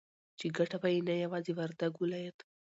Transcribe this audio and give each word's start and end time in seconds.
چې 0.39 0.45
گټه 0.57 0.77
به 0.81 0.87
يې 0.93 0.99
نه 1.09 1.13
يوازې 1.23 1.51
وردگ 1.57 1.93
ولايت 2.01 2.37